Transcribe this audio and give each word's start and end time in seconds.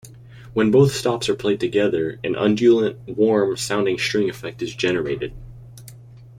When 0.55 0.71
both 0.71 0.95
stops 0.95 1.29
are 1.29 1.35
played 1.35 1.59
together 1.59 2.19
an 2.23 2.35
undulant, 2.35 2.97
warm 3.07 3.55
sounding 3.55 3.99
string 3.99 4.31
effect 4.31 4.63
is 4.63 4.73
generated. 4.73 5.31